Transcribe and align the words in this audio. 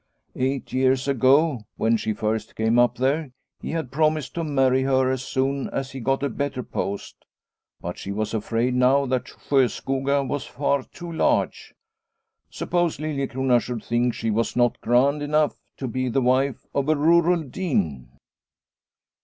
Eight 0.35 0.73
years 0.73 1.07
ago, 1.07 1.67
when 1.77 1.95
she 1.95 2.11
first 2.11 2.55
came 2.55 2.79
up 2.79 2.95
there, 2.95 3.29
he 3.61 3.69
had 3.69 3.91
promised 3.91 4.33
to 4.33 4.43
marry 4.43 4.81
her 4.81 5.11
as 5.11 5.21
soon 5.21 5.69
as 5.69 5.91
he 5.91 5.99
got 5.99 6.23
a 6.23 6.27
better 6.29 6.63
post. 6.63 7.23
But 7.81 7.99
she 7.99 8.11
was 8.11 8.33
afraid 8.33 8.73
now 8.73 9.05
that 9.05 9.25
Sjoskoga 9.25 10.23
was 10.27 10.43
far 10.47 10.81
too 10.85 11.11
large. 11.13 11.75
Suppose 12.49 12.97
Liliecrona 12.99 13.59
should 13.61 13.83
think 13.83 14.15
she 14.15 14.31
was 14.31 14.55
not 14.55 14.81
grand 14.81 15.21
enough 15.21 15.61
to 15.77 15.87
be 15.87 16.09
the 16.09 16.19
wife 16.21 16.65
of 16.73 16.89
a 16.89 16.95
rural 16.95 17.43
dean 17.43 18.09